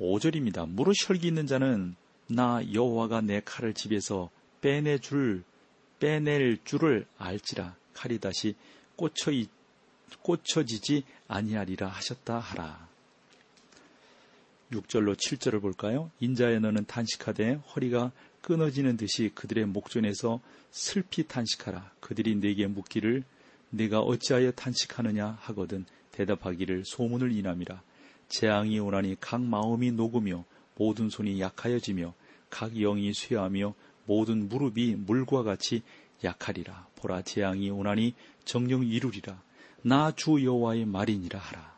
5절입니다. 0.00 0.68
무릇 0.68 0.94
혈기 1.06 1.26
있는 1.28 1.46
자는 1.46 1.96
나 2.28 2.60
여호와가 2.72 3.20
내 3.20 3.40
칼을 3.44 3.74
집에서 3.74 4.30
빼내 4.60 4.98
줄 4.98 5.44
빼낼 5.98 6.58
줄을 6.64 7.06
알지라 7.18 7.76
칼이 7.94 8.18
다시 8.18 8.54
꽂혀 8.96 9.30
꽂혀지지 10.22 11.04
아니하리라 11.28 11.88
하셨다 11.88 12.38
하라. 12.38 12.88
6절로 14.72 15.16
7절을 15.16 15.60
볼까요? 15.60 16.10
인자의 16.20 16.60
너는 16.60 16.86
탄식하되 16.86 17.60
허리가 17.74 18.10
끊어지는 18.40 18.96
듯이 18.96 19.30
그들의 19.34 19.66
목전에서 19.66 20.40
슬피 20.70 21.26
탄식하라. 21.26 21.90
그들이 22.00 22.36
내게 22.36 22.66
묻기를 22.66 23.24
내가 23.70 24.00
어찌하여 24.00 24.52
탄식하느냐 24.52 25.38
하거든 25.40 25.84
대답하기를 26.12 26.84
소문을 26.86 27.32
인함이라. 27.32 27.82
재앙이 28.28 28.78
오나니 28.78 29.16
각 29.20 29.40
마음이 29.40 29.92
녹으며 29.92 30.44
모든 30.76 31.10
손이 31.10 31.40
약하여지며 31.40 32.14
각 32.50 32.74
영이 32.74 33.12
쇠하며 33.14 33.74
모든 34.06 34.48
무릎이 34.48 34.96
물과 34.96 35.42
같이 35.42 35.82
약하리라. 36.24 36.86
보라 36.96 37.22
재앙이 37.22 37.70
오나니 37.70 38.14
정령 38.44 38.84
이루리라. 38.86 39.40
나 39.82 40.12
주 40.12 40.44
여호와의 40.44 40.84
말이니라 40.86 41.38
하라. 41.38 41.76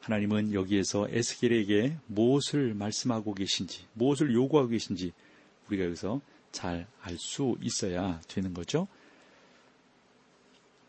하나님은 0.00 0.52
여기에서 0.52 1.08
에스겔에게 1.08 1.96
무엇을 2.06 2.74
말씀하고 2.74 3.34
계신지, 3.34 3.86
무엇을 3.94 4.34
요구하고 4.34 4.68
계신지 4.68 5.12
우리가 5.68 5.84
여기서 5.86 6.20
잘 6.52 6.86
알 7.02 7.18
수 7.18 7.56
있어야 7.60 8.20
되는 8.28 8.54
거죠. 8.54 8.86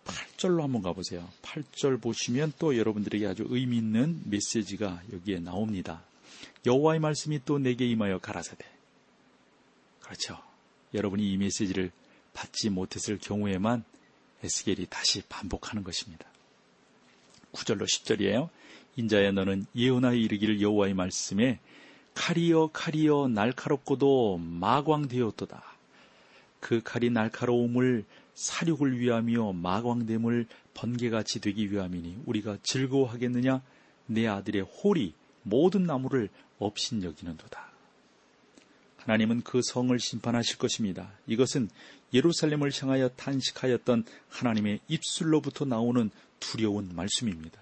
8절로 0.05 0.61
한번 0.61 0.81
가보세요. 0.81 1.27
8절 1.41 2.01
보시면 2.01 2.53
또 2.59 2.77
여러분들에게 2.77 3.25
아주 3.25 3.45
의미 3.49 3.77
있는 3.77 4.21
메시지가 4.25 5.01
여기에 5.13 5.39
나옵니다. 5.39 6.03
여호와의 6.65 6.99
말씀이 6.99 7.39
또 7.45 7.57
내게 7.57 7.87
임하여 7.87 8.19
가라사대. 8.19 8.65
그렇죠. 10.01 10.37
여러분이 10.93 11.31
이 11.31 11.37
메시지를 11.37 11.91
받지 12.33 12.69
못했을 12.69 13.17
경우에만 13.17 13.83
에스겔이 14.43 14.87
다시 14.89 15.21
반복하는 15.27 15.83
것입니다. 15.83 16.25
9절로 17.53 17.83
10절이에요. 17.83 18.49
인자야 18.97 19.31
너는 19.31 19.65
예언하여 19.75 20.15
이르기를 20.15 20.61
여호와의 20.61 20.93
말씀에 20.93 21.59
칼이여 22.13 22.69
칼이여 22.73 23.27
날카롭고도 23.27 24.37
마광되었도다. 24.37 25.63
그 26.59 26.81
칼이 26.83 27.09
날카로움을 27.09 28.05
사륙을 28.33 28.99
위하며 28.99 29.53
마광됨을 29.53 30.47
번개같이 30.73 31.39
되기 31.39 31.71
위함이니 31.71 32.23
우리가 32.25 32.57
즐거워하겠느냐? 32.63 33.61
내 34.07 34.27
아들의 34.27 34.61
홀이 34.61 35.13
모든 35.43 35.83
나무를 35.83 36.29
업신여기는도다. 36.59 37.74
하나님은 39.05 39.41
그 39.41 39.61
성을 39.63 39.97
심판하실 39.97 40.57
것입니다. 40.57 41.11
이것은 41.27 41.69
예루살렘을 42.13 42.71
향하여 42.73 43.09
탄식하였던 43.09 44.03
하나님의 44.29 44.79
입술로부터 44.87 45.65
나오는 45.65 46.09
두려운 46.39 46.89
말씀입니다. 46.95 47.61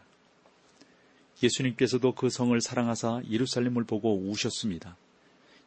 예수님께서도 1.41 2.15
그 2.15 2.29
성을 2.29 2.59
사랑하사 2.61 3.23
예루살렘을 3.29 3.83
보고 3.83 4.17
우셨습니다. 4.17 4.95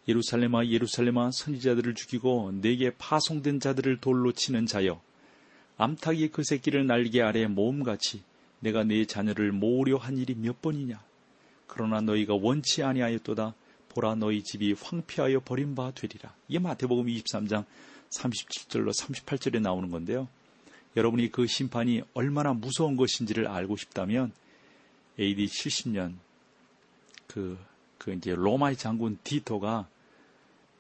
예루살렘아 0.09 0.65
예루살렘아 0.67 1.31
선지자들을 1.31 1.95
죽이고 1.95 2.53
내게 2.63 2.91
파송된 2.97 3.61
자들을 3.61 3.99
돌로 3.99 4.33
치는 4.33 4.65
자여 4.67 5.03
암탉이 5.77 6.29
그 6.29 6.43
새끼를 6.43 6.87
날개 6.87 7.21
아래 7.21 7.47
모음같이 7.47 8.23
내가 8.61 8.85
네 8.85 9.05
자녀를 9.05 9.53
모으려 9.53 9.97
한 9.99 10.17
일이 10.17 10.35
몇 10.35 10.63
번이냐 10.63 11.03
그러나 11.67 12.01
너희가 12.01 12.35
원치 12.35 12.83
아니하였도다 12.83 13.55
보라 13.97 14.15
너희 14.17 14.43
집이 14.43 14.75
황폐하여 14.75 15.41
버림바 15.41 15.93
되리라. 15.93 16.35
이게 16.49 16.59
마태복음 16.59 17.07
23장 17.07 17.65
37절로 18.11 18.93
38절에 18.95 19.61
나오는 19.61 19.91
건데요. 19.91 20.29
여러분이 20.97 21.31
그 21.31 21.47
심판이 21.47 22.03
얼마나 22.13 22.53
무서운 22.53 22.97
것인지를 22.97 23.49
알고 23.49 23.77
싶다면 23.77 24.33
AD 25.19 25.47
70년 25.47 26.15
그, 27.27 27.59
그 27.97 28.13
이제 28.13 28.35
로마의 28.35 28.77
장군 28.77 29.19
디토가 29.25 29.89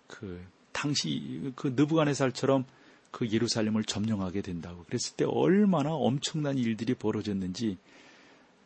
그 0.06 0.44
당시 0.72 1.52
그 1.56 1.68
느부갓네살처럼 1.68 2.64
그 3.10 3.30
예루살렘을 3.30 3.84
점령하게 3.84 4.42
된다고. 4.42 4.84
그랬을 4.84 5.16
때 5.16 5.24
얼마나 5.24 5.94
엄청난 5.94 6.58
일들이 6.58 6.92
벌어졌는지 6.92 7.78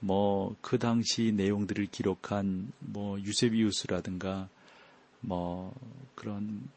뭐 0.01 0.57
그 0.61 0.79
당시 0.79 1.33
내용들을 1.33 1.87
기록한 1.87 2.73
뭐 2.79 3.21
유세비우스라든가 3.21 4.49
뭐 5.21 5.75
그런 6.15 6.69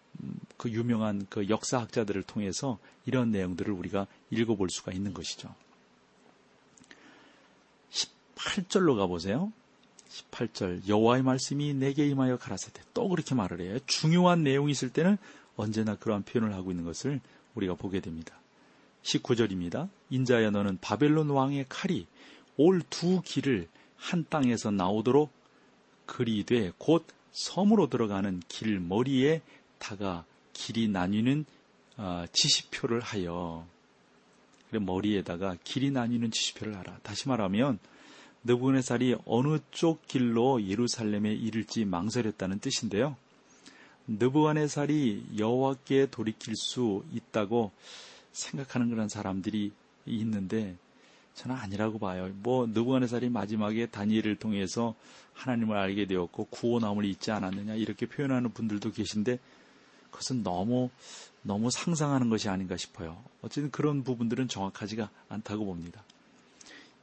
그 0.57 0.69
유명한 0.69 1.25
그 1.29 1.49
역사학자들을 1.49 2.23
통해서 2.23 2.79
이런 3.05 3.31
내용들을 3.31 3.73
우리가 3.73 4.07
읽어볼 4.29 4.69
수가 4.69 4.91
있는 4.91 5.13
것이죠. 5.13 5.53
18절로 7.91 8.97
가보세요. 8.97 9.51
18절 10.09 10.87
여호와의 10.87 11.23
말씀이 11.23 11.73
내게 11.73 12.07
임하여 12.07 12.37
가라사대 12.37 12.81
또 12.93 13.07
그렇게 13.09 13.33
말을 13.33 13.61
해요. 13.61 13.79
중요한 13.87 14.43
내용이 14.43 14.71
있을 14.71 14.91
때는 14.91 15.17
언제나 15.55 15.95
그러한 15.95 16.23
표현을 16.23 16.53
하고 16.53 16.71
있는 16.71 16.83
것을 16.83 17.19
우리가 17.55 17.75
보게 17.75 17.99
됩니다. 17.99 18.39
19절입니다. 19.03 19.89
인자야 20.09 20.51
너는 20.51 20.77
바벨론 20.81 21.29
왕의 21.29 21.65
칼이 21.69 22.07
올 22.57 22.81
두 22.89 23.21
길을 23.23 23.67
한 23.97 24.25
땅에서 24.29 24.71
나오도록 24.71 25.31
그리되 26.05 26.71
곧 26.77 27.05
섬으로 27.31 27.89
들어가는 27.89 28.41
길 28.47 28.79
머리에 28.79 29.41
다가 29.79 30.25
길이 30.53 30.87
나뉘는 30.87 31.45
어, 31.97 32.25
지시표를 32.31 32.99
하여 33.01 33.65
머리에다가 34.71 35.55
길이 35.63 35.91
나뉘는 35.91 36.31
지시표를 36.31 36.75
하라. 36.77 36.99
다시 37.03 37.27
말하면 37.27 37.79
느부갓네살이 38.43 39.15
어느 39.25 39.59
쪽 39.71 40.05
길로 40.07 40.63
예루살렘에 40.63 41.33
이를지 41.33 41.85
망설였다는 41.85 42.59
뜻인데요. 42.59 43.15
느부갓네살이 44.07 45.37
여호와께 45.37 46.07
돌이킬 46.07 46.55
수 46.55 47.05
있다고 47.13 47.71
생각하는 48.31 48.89
그런 48.89 49.07
사람들이 49.07 49.71
있는데 50.07 50.75
저는 51.35 51.55
아니라고 51.55 51.99
봐요. 51.99 52.29
뭐 52.35 52.67
느부갓네살이 52.67 53.29
마지막에 53.29 53.87
다니엘을 53.87 54.35
통해서 54.35 54.95
하나님을 55.33 55.75
알게 55.75 56.05
되었고 56.05 56.45
구원함을 56.45 57.05
잊지 57.05 57.31
않았느냐 57.31 57.75
이렇게 57.75 58.05
표현하는 58.05 58.51
분들도 58.51 58.91
계신데 58.91 59.39
그것은 60.11 60.43
너무 60.43 60.89
너무 61.41 61.71
상상하는 61.71 62.29
것이 62.29 62.49
아닌가 62.49 62.77
싶어요. 62.77 63.23
어쨌든 63.41 63.71
그런 63.71 64.03
부분들은 64.03 64.47
정확하지가 64.47 65.09
않다고 65.29 65.65
봅니다. 65.65 66.03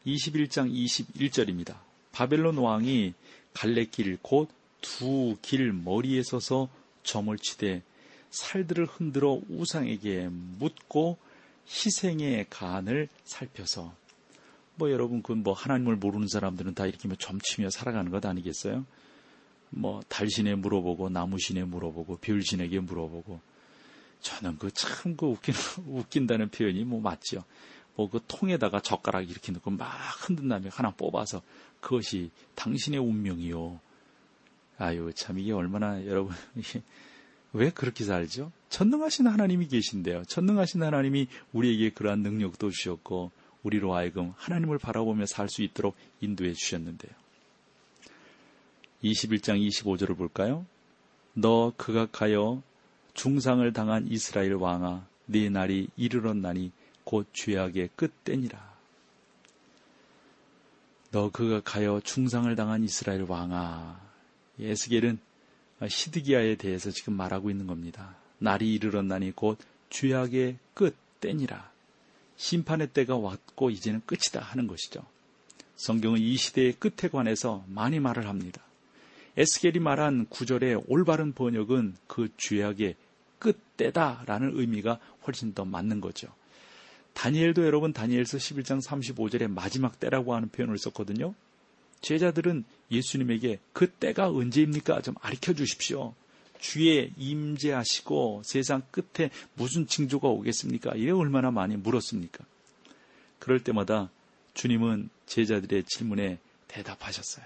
21장 0.07 0.73
21절입니다. 0.73 1.77
바벨론 2.13 2.57
왕이 2.57 3.15
갈래길 3.53 4.19
곧 4.23 4.61
두 4.81 5.37
길 5.43 5.73
머리에 5.73 6.23
서서 6.23 6.69
점을 7.03 7.37
치되 7.39 7.83
살들을 8.31 8.87
흔들어 8.87 9.41
우상에게 9.49 10.29
묻고 10.31 11.19
희생의 11.69 12.47
간을 12.51 13.09
살펴서 13.25 13.95
뭐 14.81 14.91
여러분 14.91 15.23
그 15.23 15.35
뭐 15.35 15.53
하나님을 15.53 15.97
모르는 15.97 16.27
사람들은 16.27 16.75
다 16.75 16.87
이렇게 16.87 17.07
뭐 17.07 17.17
점치며 17.19 17.69
살아가는 17.71 18.11
것 18.11 18.25
아니겠어요? 18.25 18.87
뭐 19.69 20.01
달신에 20.09 20.55
물어보고 20.57 21.11
나무신에 21.11 21.65
물어보고 21.65 22.17
별신에게 22.17 22.81
물어보고 22.81 23.41
저는 24.21 24.59
그 24.59 24.71
참그 24.73 25.17
그 25.17 25.27
웃긴 25.27 25.55
웃긴다는 25.87 26.49
표현이 26.49 26.85
뭐 26.85 27.01
맞죠. 27.01 27.45
뭐 27.95 28.09
그 28.09 28.21
통에다가 28.27 28.81
젓가락 28.81 29.29
이렇게 29.31 29.53
넣고 29.53 29.71
막 29.71 29.91
흔든 30.27 30.49
다음에 30.49 30.71
하나 30.71 30.91
뽑아서 30.91 31.43
그것이 31.81 32.31
당신의 32.55 33.01
운명이요. 33.01 33.79
아유, 34.79 35.13
참 35.15 35.39
이게 35.39 35.53
얼마나 35.53 36.03
여러분, 36.07 36.35
왜 37.53 37.71
그렇게 37.71 38.05
살죠? 38.05 38.51
전능하신 38.71 39.27
하나님이 39.27 39.67
계신데요. 39.69 40.25
전능하신 40.25 40.83
하나님이 40.83 41.29
우리에게 41.53 41.91
그러한 41.91 42.21
능력도 42.23 42.71
주셨고, 42.71 43.31
우리로 43.63 43.95
하여금 43.95 44.33
하나님을 44.37 44.79
바라보며 44.79 45.27
살 45.27 45.49
수 45.49 45.63
있도록 45.63 45.97
인도해 46.21 46.53
주셨는데요. 46.53 47.13
21장 49.03 49.59
25절을 49.69 50.17
볼까요? 50.17 50.67
너 51.35 51.73
극악하여 51.77 52.63
중상을 53.15 53.73
당한 53.73 54.07
이스라엘 54.09 54.55
왕아, 54.55 55.07
네 55.27 55.49
날이 55.49 55.89
이르렀나니 55.97 56.73
곧 57.05 57.27
죄악의 57.33 57.91
끝때니라. 57.97 58.71
너 61.11 61.31
그가 61.31 61.61
가여 61.61 62.01
중상을 62.05 62.55
당한 62.55 62.85
이스라엘 62.85 63.23
왕아. 63.23 64.01
에스겔은 64.61 65.19
시드기야에 65.89 66.55
대해서 66.57 66.91
지금 66.91 67.15
말하고 67.15 67.51
있는 67.51 67.67
겁니다. 67.67 68.17
날이 68.39 68.73
이르렀나니 68.75 69.33
곧 69.33 69.59
죄악의 69.91 70.59
끝때니라. 70.75 71.70
심판의 72.41 72.89
때가 72.95 73.19
왔고 73.19 73.69
이제는 73.69 74.01
끝이다 74.07 74.41
하는 74.41 74.67
것이죠. 74.67 75.05
성경은 75.77 76.21
이 76.21 76.39
시대의 76.39 76.73
끝에 76.73 77.11
관해서 77.11 77.63
많이 77.69 78.01
말을 78.01 78.27
합니다. 78.27 78.63
에스겔이 79.37 79.79
말한 79.79 80.27
구절의 80.31 80.85
올바른 80.89 81.35
번역은 81.35 81.97
그 82.07 82.31
죄악의 82.39 82.97
끝때다라는 83.39 84.59
의미가 84.59 84.99
훨씬 85.27 85.53
더 85.53 85.67
맞는 85.67 86.01
거죠. 86.01 86.29
다니엘도 87.13 87.67
여러분 87.67 87.93
다니엘서 87.93 88.39
11장 88.39 88.83
35절에 88.83 89.47
마지막 89.47 90.01
때라고 90.01 90.35
하는 90.35 90.49
표현을 90.49 90.79
썼거든요. 90.79 91.35
제자들은 92.01 92.65
예수님에게 92.91 93.59
그 93.75 93.91
때가 93.91 94.31
언제입니까? 94.31 95.03
좀 95.03 95.15
알려 95.21 95.53
주십시오. 95.55 96.15
주에 96.61 97.11
임재하시고 97.17 98.43
세상 98.45 98.83
끝에 98.91 99.31
무슨 99.55 99.87
징조가 99.87 100.29
오겠습니까? 100.29 100.93
이게 100.95 101.11
얼마나 101.11 101.51
많이 101.51 101.77
물었습니까? 101.77 102.45
그럴 103.39 103.65
때마다 103.65 104.11
주님은 104.55 105.09
제자들의 105.27 105.85
질문에 105.85 106.39
대답하셨어요. 106.69 107.45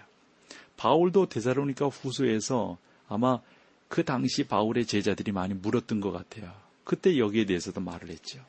바울도 0.76 1.28
데사로니카 1.28 1.86
후소에서 1.86 2.76
아마 3.08 3.40
그 3.88 4.04
당시 4.04 4.44
바울의 4.44 4.86
제자들이 4.86 5.32
많이 5.32 5.54
물었던 5.54 6.00
것 6.00 6.10
같아요. 6.10 6.52
그때 6.82 7.16
여기에 7.16 7.46
대해서도 7.46 7.80
말을 7.80 8.10
했죠. 8.10 8.44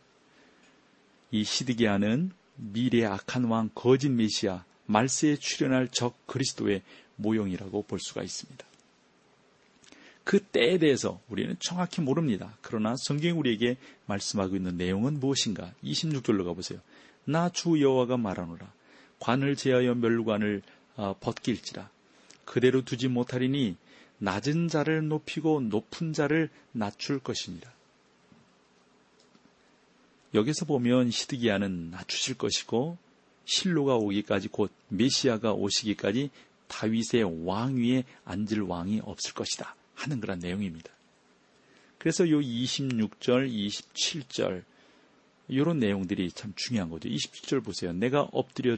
이 1.32 1.44
시드기야는 1.44 2.32
미래의 2.56 3.06
악한 3.06 3.46
왕 3.46 3.70
거짓 3.76 4.10
메시아 4.10 4.64
말세에 4.86 5.36
출현할 5.38 5.90
적 5.90 6.26
그리스도의 6.28 6.82
모형이라고 7.18 7.84
볼 7.84 8.00
수가 8.00 8.24
있습니다. 8.24 8.66
그 10.26 10.40
때에 10.40 10.80
대해서 10.80 11.22
우리는 11.30 11.56
정확히 11.60 12.02
모릅니다. 12.02 12.58
그러나 12.62 12.96
성경이 12.98 13.32
우리에게 13.38 13.78
말씀하고 14.08 14.56
있는 14.56 14.76
내용은 14.76 15.20
무엇인가? 15.20 15.72
26절로 15.84 16.44
가보세요. 16.44 16.80
나 17.26 17.50
주 17.50 17.80
여호와가 17.80 18.18
말하노라. 18.18 18.72
관을 19.20 19.56
제하여 19.56 19.94
멸관을 19.96 20.64
어, 20.98 21.16
벗길지라. 21.20 21.90
그대로 22.44 22.84
두지 22.84 23.08
못하리니 23.08 23.78
낮은 24.18 24.68
자를 24.68 25.08
높이고 25.08 25.62
높은 25.62 26.12
자를 26.12 26.50
낮출 26.72 27.20
것이니라. 27.20 27.72
여기서 30.34 30.66
보면 30.66 31.12
시드기야는 31.12 31.92
낮추실 31.92 32.38
것이고 32.38 32.98
실로가 33.46 33.96
오기까지 33.96 34.48
곧 34.48 34.72
메시아가 34.90 35.54
오시기까지 35.54 36.32
다윗의 36.68 37.46
왕위에 37.46 38.06
앉을 38.26 38.62
왕이 38.62 39.02
없을 39.04 39.34
것이다 39.34 39.76
하는 39.96 40.20
그런 40.20 40.40
내용입니다. 40.40 40.92
그래서 41.98 42.30
요 42.30 42.40
26절, 42.40 43.52
27절 43.52 44.64
이런 45.48 45.80
내용들이 45.80 46.32
참 46.32 46.54
중요한 46.56 46.90
거죠. 46.90 47.10
27절 47.10 47.64
보세요. 47.64 47.94
내가 47.94 48.22
엎드려 48.32 48.78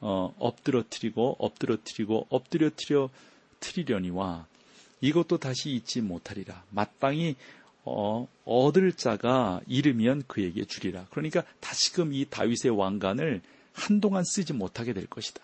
어, 0.00 0.34
엎드러뜨리고 0.38 1.36
엎드러뜨리고 1.38 2.26
엎드려뜨려 2.28 3.10
트리려니와 3.60 4.46
이것도 5.00 5.38
다시 5.38 5.70
잊지 5.70 6.00
못하리라. 6.00 6.64
마땅히 6.70 7.36
어, 7.84 8.26
얻을 8.44 8.92
자가 8.92 9.60
잃으면 9.66 10.24
그에게 10.26 10.64
주리라. 10.64 11.06
그러니까 11.10 11.44
다시금 11.60 12.14
이 12.14 12.24
다윗의 12.28 12.70
왕관을 12.70 13.42
한동안 13.72 14.24
쓰지 14.24 14.52
못하게 14.52 14.92
될 14.92 15.06
것이다. 15.06 15.42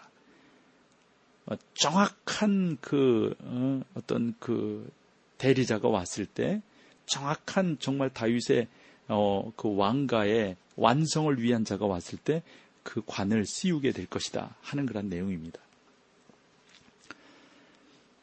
어, 1.46 1.54
정확한 1.74 2.78
그 2.80 3.34
어, 3.40 3.82
어떤 3.94 4.34
그 4.38 4.90
대리자가 5.40 5.88
왔을 5.88 6.26
때 6.26 6.62
정확한 7.06 7.78
정말 7.80 8.10
다윗의 8.10 8.68
어, 9.08 9.52
그 9.56 9.74
왕가의 9.74 10.56
완성을 10.76 11.42
위한 11.42 11.64
자가 11.64 11.86
왔을 11.86 12.18
때 12.18 12.42
그 12.82 13.02
관을 13.06 13.44
씌우게 13.46 13.92
될 13.92 14.06
것이다 14.06 14.56
하는 14.62 14.86
그런 14.86 15.08
내용입니다. 15.08 15.60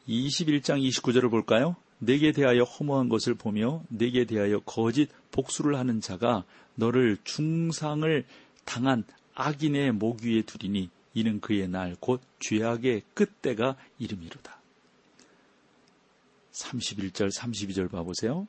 21장 0.08 0.82
29절을 0.88 1.30
볼까요? 1.30 1.76
내게 2.00 2.32
대하여 2.32 2.64
허무한 2.64 3.10
것을 3.10 3.34
보며 3.34 3.82
내게 3.90 4.26
대하여 4.26 4.60
거짓 4.60 5.10
복수를 5.32 5.76
하는 5.76 6.00
자가 6.00 6.46
너를 6.76 7.18
중상을 7.24 8.26
당한 8.66 9.04
악인의 9.34 9.94
목 9.94 10.24
위에 10.24 10.44
두리니 10.44 10.90
이는 11.14 11.42
그의 11.42 11.68
날 11.68 11.96
곧 12.00 12.22
죄악의 12.40 13.02
끝때가 13.14 13.76
이름이로다. 14.00 14.57
31절 16.64 17.32
32절 17.32 17.92
봐보세요. 17.92 18.48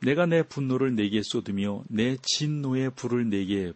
내가 0.00 0.26
내 0.26 0.42
분노를 0.42 0.94
내게 0.94 1.22
쏟으며 1.22 1.82
내 1.88 2.16
진노의 2.22 2.90
불을 2.90 3.28
내게 3.28 3.72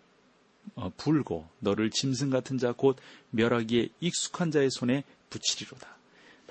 어, 0.75 0.92
불고 0.96 1.48
너를 1.59 1.90
짐승 1.90 2.31
같은 2.31 2.59
자 2.59 2.72
곧 2.72 2.96
멸하기에 3.31 3.88
익숙한 4.01 4.51
자의 4.51 4.70
손에 4.70 5.05
붙이리로다. 5.31 5.96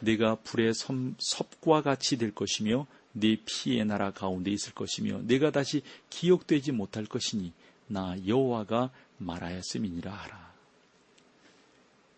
내가 0.02 0.36
불의 0.36 0.74
섭과 0.74 1.82
같이 1.82 2.17
될 2.17 2.34
것이며 2.34 2.88
네 3.13 3.38
피의 3.45 3.86
나라 3.86 4.12
가운데 4.12 4.52
있을 4.52 4.74
것이며 4.74 5.21
내가 5.24 5.52
다시 5.52 5.82
기억되지 6.10 6.71
못할 6.71 7.06
것이니 7.06 7.54
나 7.88 8.15
여호와가 8.26 8.91
말하였음이니라 9.17 10.12
하라. 10.12 10.52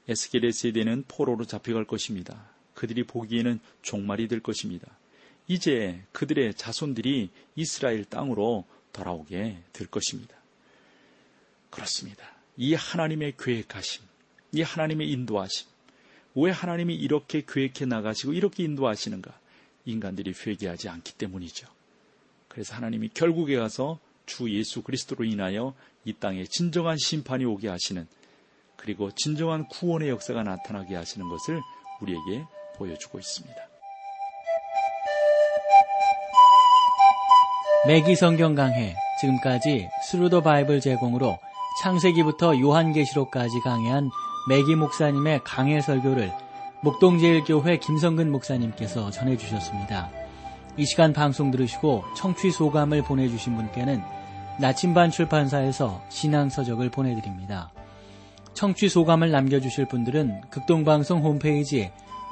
에스겔의 0.08 0.54
세대는 0.54 1.06
포로로 1.08 1.46
잡혀갈 1.46 1.86
것입니다. 1.86 2.53
그들이 2.74 3.04
보기에는 3.04 3.60
종말이 3.82 4.28
될 4.28 4.40
것입니다. 4.40 4.88
이제 5.48 6.02
그들의 6.12 6.54
자손들이 6.56 7.30
이스라엘 7.56 8.06
땅으로 8.06 8.66
돌아오게 8.94 9.58
될 9.74 9.88
것입니다. 9.88 10.36
그렇습니다. 11.70 12.26
이 12.56 12.76
하나님의 12.76 13.34
계획하심, 13.38 14.04
이 14.54 14.62
하나님의 14.62 15.10
인도하심, 15.10 15.68
왜 16.36 16.52
하나님이 16.52 16.96
이렇게 16.96 17.44
계획해 17.48 17.86
나가시고 17.86 18.34
이렇게 18.34 18.64
인도하시는가? 18.64 19.40
인간들이 19.86 20.34
회개하지 20.34 20.90
않기 20.90 21.14
때문이죠. 21.14 21.68
그래서 22.48 22.76
하나님이 22.76 23.10
결국에 23.14 23.58
가서 23.58 24.00
주 24.26 24.50
예수 24.52 24.82
그리스도로 24.82 25.26
인하여 25.26 25.74
이 26.06 26.14
땅에 26.14 26.46
진정한 26.46 26.98
심판이 26.98 27.46
오게 27.46 27.68
하시는 27.68 28.08
그리고 28.78 29.12
진정한 29.12 29.68
구원의 29.68 30.10
역사가 30.10 30.44
나타나게 30.44 30.96
하시는 30.96 31.28
것을 31.28 31.62
우리에게 32.02 32.46
보여주고 32.78 33.20
있습니다. 33.20 33.62
매기 37.86 38.16
성경 38.16 38.56
강해 38.56 38.96
지금까지 39.20 39.90
Thru 40.06 40.27
the 40.27 40.42
Bible 40.42 40.80
제공으로 40.80 41.38
창세기부터 41.82 42.60
요한계시록까지 42.60 43.60
강해한 43.62 44.10
매기 44.48 44.76
목사님의 44.76 45.42
강해 45.44 45.82
설교를 45.82 46.32
목동제일교회 46.82 47.78
김성근 47.78 48.32
목사님께서 48.32 49.10
전해주셨습니다. 49.12 50.10
이 50.78 50.86
시간 50.86 51.14
방송 51.14 51.52
들으시고 51.52 52.04
청취 52.16 52.52
소감을 52.52 53.04
보내주신 53.04 53.56
분께는 53.56 54.02
나침반 54.60 55.12
출판사에서 55.12 56.02
신앙서적을 56.10 56.90
보내드립니다. 56.90 57.72
청취 58.54 58.90
소감을 58.90 59.32
남겨주실 59.32 59.88
분들은 59.88 60.42
극동방송 60.50 61.24
홈페이지에 61.24 61.92